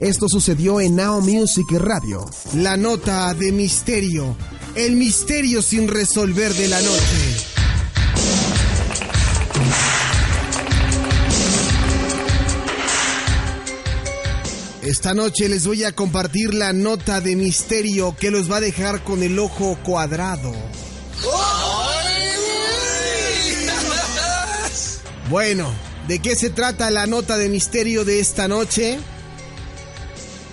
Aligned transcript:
Esto 0.00 0.26
sucedió 0.28 0.80
en 0.80 0.94
Now 0.94 1.20
Music 1.20 1.66
Radio. 1.72 2.24
La 2.54 2.76
nota 2.76 3.34
de 3.34 3.50
misterio. 3.50 4.36
El 4.76 4.92
misterio 4.94 5.60
sin 5.60 5.88
resolver 5.88 6.54
de 6.54 6.68
la 6.68 6.80
noche. 6.80 7.36
Esta 14.82 15.14
noche 15.14 15.48
les 15.48 15.66
voy 15.66 15.82
a 15.82 15.90
compartir 15.90 16.54
la 16.54 16.72
nota 16.72 17.20
de 17.20 17.34
misterio 17.34 18.14
que 18.16 18.30
los 18.30 18.48
va 18.48 18.58
a 18.58 18.60
dejar 18.60 19.02
con 19.02 19.24
el 19.24 19.36
ojo 19.40 19.76
cuadrado. 19.84 20.54
Bueno, 25.28 25.68
¿de 26.06 26.20
qué 26.20 26.36
se 26.36 26.50
trata 26.50 26.88
la 26.92 27.08
nota 27.08 27.36
de 27.36 27.48
misterio 27.48 28.04
de 28.04 28.20
esta 28.20 28.46
noche? 28.46 29.00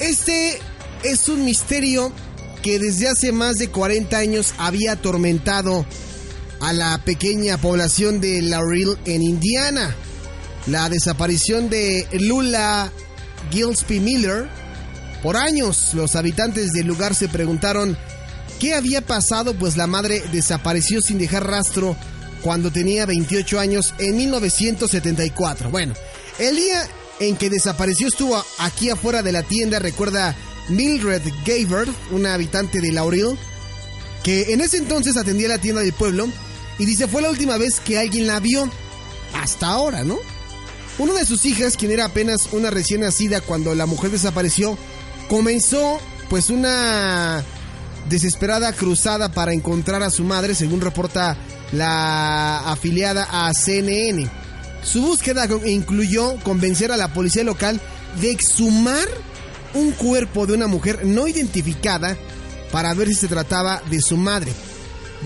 Este 0.00 0.58
es 1.02 1.28
un 1.28 1.44
misterio 1.44 2.12
que 2.62 2.78
desde 2.78 3.08
hace 3.08 3.32
más 3.32 3.56
de 3.56 3.68
40 3.68 4.16
años 4.16 4.54
había 4.58 4.92
atormentado 4.92 5.84
a 6.60 6.72
la 6.72 6.98
pequeña 7.04 7.58
población 7.58 8.20
de 8.20 8.40
Laurel 8.42 8.96
en 9.04 9.22
Indiana. 9.22 9.94
La 10.66 10.88
desaparición 10.88 11.68
de 11.68 12.06
Lula 12.12 12.90
Gillespie 13.50 14.00
Miller. 14.00 14.48
Por 15.22 15.36
años 15.36 15.90
los 15.94 16.16
habitantes 16.16 16.72
del 16.72 16.86
lugar 16.86 17.14
se 17.14 17.28
preguntaron 17.28 17.96
qué 18.58 18.74
había 18.74 19.02
pasado 19.02 19.54
pues 19.54 19.76
la 19.76 19.86
madre 19.86 20.22
desapareció 20.32 21.00
sin 21.00 21.18
dejar 21.18 21.46
rastro 21.46 21.96
cuando 22.42 22.70
tenía 22.70 23.06
28 23.06 23.60
años 23.60 23.94
en 23.98 24.16
1974. 24.16 25.70
Bueno, 25.70 25.94
el 26.38 26.56
día 26.56 26.86
en 27.20 27.36
que 27.36 27.50
desapareció 27.50 28.08
estuvo 28.08 28.42
aquí 28.58 28.90
afuera 28.90 29.22
de 29.22 29.32
la 29.32 29.42
tienda, 29.42 29.78
recuerda 29.78 30.34
Mildred 30.68 31.22
Gaver, 31.46 31.88
una 32.10 32.34
habitante 32.34 32.80
de 32.80 32.92
Laurel, 32.92 33.38
que 34.22 34.52
en 34.52 34.60
ese 34.60 34.78
entonces 34.78 35.16
atendía 35.16 35.48
la 35.48 35.58
tienda 35.58 35.82
del 35.82 35.92
pueblo 35.92 36.28
y 36.78 36.86
dice 36.86 37.06
fue 37.06 37.22
la 37.22 37.30
última 37.30 37.56
vez 37.56 37.80
que 37.80 37.98
alguien 37.98 38.26
la 38.26 38.40
vio. 38.40 38.70
Hasta 39.34 39.66
ahora, 39.66 40.04
¿no? 40.04 40.18
Una 40.98 41.12
de 41.14 41.26
sus 41.26 41.44
hijas, 41.44 41.76
quien 41.76 41.90
era 41.90 42.04
apenas 42.04 42.48
una 42.52 42.70
recién 42.70 43.00
nacida 43.00 43.40
cuando 43.40 43.74
la 43.74 43.86
mujer 43.86 44.10
desapareció, 44.10 44.78
comenzó 45.28 45.98
pues 46.30 46.50
una 46.50 47.44
desesperada 48.08 48.72
cruzada 48.72 49.32
para 49.32 49.52
encontrar 49.52 50.02
a 50.02 50.10
su 50.10 50.24
madre, 50.24 50.54
según 50.54 50.80
reporta 50.80 51.36
la 51.72 52.70
afiliada 52.70 53.26
a 53.30 53.52
CNN. 53.52 54.30
Su 54.84 55.00
búsqueda 55.02 55.48
incluyó 55.66 56.36
convencer 56.44 56.92
a 56.92 56.96
la 56.96 57.12
policía 57.12 57.42
local 57.42 57.80
de 58.20 58.30
exhumar 58.30 59.08
un 59.74 59.90
cuerpo 59.92 60.46
de 60.46 60.52
una 60.52 60.66
mujer 60.66 61.04
no 61.04 61.26
identificada 61.26 62.16
para 62.70 62.94
ver 62.94 63.08
si 63.08 63.14
se 63.14 63.28
trataba 63.28 63.82
de 63.90 64.00
su 64.00 64.16
madre. 64.16 64.52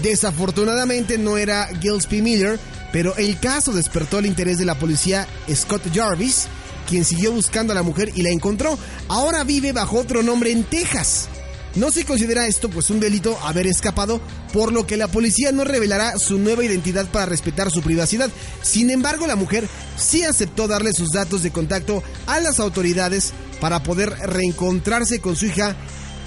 Desafortunadamente 0.03 1.19
no 1.19 1.37
era 1.37 1.69
Gillespie 1.81 2.23
Miller, 2.23 2.59
pero 2.93 3.17
el 3.17 3.39
caso 3.39 3.73
despertó 3.73 4.21
el 4.21 4.27
interés 4.27 4.59
de 4.59 4.65
la 4.65 4.79
policía 4.79 5.27
Scott 5.53 5.83
Jarvis, 5.93 6.47
quien 6.89 7.05
siguió 7.05 7.33
buscando 7.33 7.73
a 7.73 7.75
la 7.75 7.83
mujer 7.83 8.13
y 8.15 8.23
la 8.23 8.31
encontró. 8.31 8.79
Ahora 9.09 9.45
vive 9.45 9.73
bajo 9.73 9.99
otro 9.99 10.23
nombre 10.23 10.53
en 10.53 10.65
Texas. 10.65 11.29
No 11.75 11.91
se 11.91 12.05
considera 12.05 12.47
esto 12.47 12.69
pues 12.71 12.91
un 12.91 13.01
delito 13.01 13.39
haber 13.43 13.67
escapado, 13.67 14.21
por 14.53 14.73
lo 14.73 14.87
que 14.87 14.97
la 14.97 15.09
policía 15.09 15.53
no 15.53 15.65
revelará 15.65 16.19
su 16.19 16.39
nueva 16.39 16.65
identidad 16.65 17.07
para 17.07 17.27
respetar 17.27 17.71
su 17.71 17.83
privacidad. 17.83 18.31
Sin 18.63 18.91
embargo, 18.91 19.27
la 19.27 19.37
mujer 19.37 19.69
sí 19.97 20.25
aceptó 20.25 20.67
darle 20.67 20.93
sus 20.93 21.11
datos 21.11 21.43
de 21.43 21.51
contacto 21.51 22.03
a 22.27 22.41
las 22.41 22.59
autoridades 22.61 23.33
para 23.61 23.83
poder 23.83 24.11
reencontrarse 24.11 25.21
con 25.21 25.37
su 25.37 25.47
hija 25.47 25.77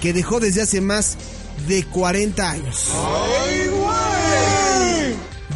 que 0.00 0.12
dejó 0.12 0.40
desde 0.40 0.62
hace 0.62 0.80
más 0.80 1.16
de 1.68 1.84
40 1.84 2.50
años. 2.50 2.88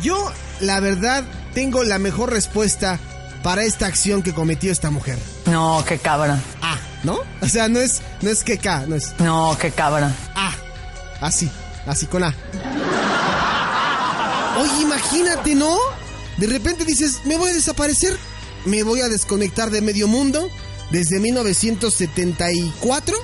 Yo, 0.03 0.31
la 0.61 0.81
verdad, 0.81 1.25
tengo 1.55 1.83
la 1.85 1.99
mejor 1.99 2.31
respuesta 2.31 3.01
para 3.43 3.65
esta 3.65 3.87
acción 3.87 4.23
que 4.23 4.35
cometió 4.35 4.71
esta 4.73 4.91
mujer. 4.91 5.19
No, 5.47 5.85
qué 5.87 5.99
cabrón. 5.99 6.43
Ah, 6.63 6.79
¿no? 7.03 7.21
O 7.41 7.49
sea, 7.49 7.69
no 7.69 7.81
es, 7.81 8.03
no 8.23 8.31
es 8.31 8.45
que 8.45 8.59
K, 8.59 8.87
no 8.87 8.97
es. 8.97 9.15
No, 9.19 9.57
qué 9.61 9.71
cabrón. 9.71 10.15
Ah, 10.35 10.55
así, 11.21 11.51
así 11.87 12.07
con 12.07 12.25
A. 12.25 12.35
Oye, 14.59 14.83
imagínate, 14.83 15.55
¿no? 15.55 15.77
De 16.39 16.47
repente 16.47 16.85
dices, 16.85 17.21
me 17.25 17.37
voy 17.37 17.51
a 17.51 17.55
desaparecer, 17.55 18.17
me 18.65 18.83
voy 18.83 19.01
a 19.01 19.09
desconectar 19.09 19.71
de 19.71 19.81
medio 19.81 20.09
mundo 20.09 20.51
desde 20.91 21.21
1974. 21.21 23.17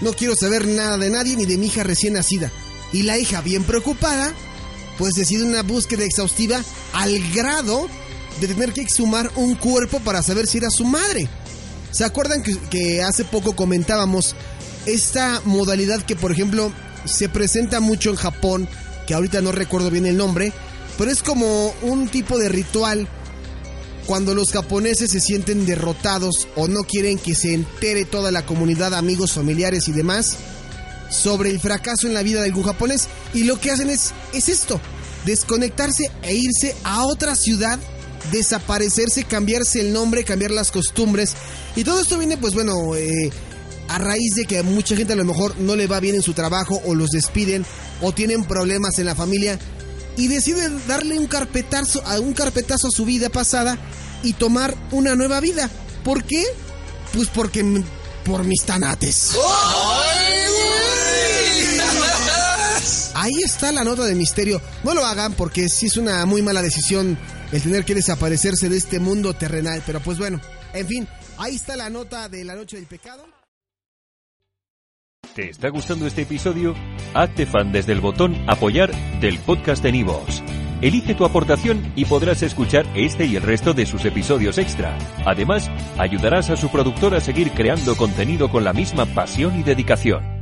No 0.00 0.12
quiero 0.12 0.34
saber 0.34 0.66
nada 0.66 0.96
de 0.96 1.10
nadie 1.10 1.36
ni 1.36 1.44
de 1.46 1.58
mi 1.58 1.66
hija 1.66 1.82
recién 1.82 2.14
nacida. 2.14 2.50
Y 2.92 3.02
la 3.02 3.18
hija, 3.18 3.40
bien 3.40 3.64
preocupada, 3.64 4.32
pues 4.98 5.14
decide 5.14 5.44
una 5.44 5.62
búsqueda 5.62 6.04
exhaustiva 6.04 6.60
al 6.92 7.18
grado 7.32 7.88
de 8.40 8.48
tener 8.48 8.72
que 8.72 8.80
exhumar 8.80 9.30
un 9.36 9.54
cuerpo 9.54 10.00
para 10.00 10.22
saber 10.22 10.46
si 10.46 10.58
era 10.58 10.70
su 10.70 10.84
madre. 10.84 11.28
¿Se 11.92 12.04
acuerdan 12.04 12.42
que, 12.42 13.02
hace 13.02 13.24
poco 13.24 13.56
comentábamos 13.56 14.34
esta 14.86 15.40
modalidad 15.44 16.02
que, 16.02 16.16
por 16.16 16.32
ejemplo, 16.32 16.72
se 17.04 17.28
presenta 17.28 17.80
mucho 17.80 18.10
en 18.10 18.16
Japón, 18.16 18.68
que 19.06 19.14
ahorita 19.14 19.40
no 19.40 19.52
recuerdo 19.52 19.90
bien 19.90 20.06
el 20.06 20.16
nombre, 20.16 20.52
pero 20.98 21.10
es 21.10 21.22
como 21.22 21.74
un 21.82 22.08
tipo 22.08 22.38
de 22.38 22.48
ritual 22.48 23.08
cuando 24.06 24.34
los 24.34 24.52
japoneses 24.52 25.10
se 25.10 25.20
sienten 25.20 25.66
derrotados 25.66 26.48
o 26.56 26.68
no 26.68 26.82
quieren 26.82 27.18
que 27.18 27.34
se 27.34 27.54
entere 27.54 28.04
toda 28.04 28.30
la 28.30 28.46
comunidad, 28.46 28.94
amigos, 28.94 29.32
familiares 29.32 29.88
y 29.88 29.92
demás 29.92 30.36
sobre 31.10 31.50
el 31.50 31.60
fracaso 31.60 32.06
en 32.06 32.14
la 32.14 32.22
vida 32.22 32.40
de 32.40 32.46
algún 32.46 32.64
japonés 32.64 33.08
y 33.34 33.44
lo 33.44 33.60
que 33.60 33.70
hacen 33.70 33.90
es, 33.90 34.12
es 34.32 34.48
esto, 34.48 34.80
desconectarse 35.26 36.10
e 36.22 36.34
irse 36.34 36.74
a 36.84 37.04
otra 37.04 37.34
ciudad 37.34 37.78
desaparecerse, 38.30 39.24
cambiarse 39.24 39.80
el 39.80 39.92
nombre, 39.92 40.24
cambiar 40.24 40.50
las 40.50 40.70
costumbres. 40.70 41.34
Y 41.76 41.84
todo 41.84 42.00
esto 42.00 42.18
viene, 42.18 42.36
pues 42.36 42.54
bueno, 42.54 42.94
eh, 42.96 43.30
a 43.88 43.98
raíz 43.98 44.34
de 44.36 44.44
que 44.44 44.58
a 44.58 44.62
mucha 44.62 44.96
gente 44.96 45.12
a 45.12 45.16
lo 45.16 45.24
mejor 45.24 45.58
no 45.58 45.76
le 45.76 45.86
va 45.86 46.00
bien 46.00 46.14
en 46.14 46.22
su 46.22 46.32
trabajo 46.32 46.80
o 46.84 46.94
los 46.94 47.10
despiden 47.10 47.64
o 48.00 48.12
tienen 48.12 48.44
problemas 48.44 48.98
en 48.98 49.06
la 49.06 49.14
familia 49.14 49.58
y 50.16 50.28
deciden 50.28 50.80
darle 50.86 51.18
un 51.18 51.26
carpetazo 51.26 52.02
a 52.06 52.20
un 52.20 52.32
carpetazo 52.32 52.88
a 52.88 52.90
su 52.90 53.04
vida 53.04 53.28
pasada 53.30 53.78
y 54.22 54.34
tomar 54.34 54.76
una 54.92 55.14
nueva 55.16 55.40
vida. 55.40 55.70
¿Por 56.04 56.24
qué? 56.24 56.44
Pues 57.12 57.28
porque 57.28 57.64
por 58.24 58.44
mis 58.44 58.62
tanates. 58.62 59.32
Ahí 63.20 63.34
está 63.44 63.70
la 63.70 63.84
nota 63.84 64.06
de 64.06 64.14
misterio. 64.14 64.62
No 64.82 64.94
lo 64.94 65.04
hagan 65.04 65.34
porque 65.34 65.68
sí 65.68 65.86
es 65.86 65.98
una 65.98 66.24
muy 66.24 66.40
mala 66.40 66.62
decisión 66.62 67.18
el 67.52 67.62
tener 67.62 67.84
que 67.84 67.94
desaparecerse 67.94 68.70
de 68.70 68.78
este 68.78 68.98
mundo 68.98 69.34
terrenal. 69.34 69.82
Pero 69.84 70.00
pues 70.00 70.16
bueno, 70.16 70.40
en 70.72 70.86
fin, 70.86 71.08
ahí 71.36 71.56
está 71.56 71.76
la 71.76 71.90
nota 71.90 72.30
de 72.30 72.44
la 72.44 72.54
noche 72.54 72.76
del 72.76 72.86
pecado. 72.86 73.26
¿Te 75.34 75.50
está 75.50 75.68
gustando 75.68 76.06
este 76.06 76.22
episodio? 76.22 76.74
Hazte 77.12 77.44
fan 77.44 77.72
desde 77.72 77.92
el 77.92 78.00
botón 78.00 78.34
apoyar 78.48 78.90
del 79.20 79.38
podcast 79.40 79.82
de 79.82 79.92
Nivos. 79.92 80.42
Elige 80.80 81.14
tu 81.14 81.26
aportación 81.26 81.92
y 81.96 82.06
podrás 82.06 82.42
escuchar 82.42 82.86
este 82.94 83.26
y 83.26 83.36
el 83.36 83.42
resto 83.42 83.74
de 83.74 83.84
sus 83.84 84.02
episodios 84.06 84.56
extra. 84.56 84.96
Además, 85.26 85.70
ayudarás 85.98 86.48
a 86.48 86.56
su 86.56 86.70
productor 86.70 87.14
a 87.14 87.20
seguir 87.20 87.50
creando 87.50 87.98
contenido 87.98 88.50
con 88.50 88.64
la 88.64 88.72
misma 88.72 89.04
pasión 89.04 89.60
y 89.60 89.62
dedicación. 89.62 90.39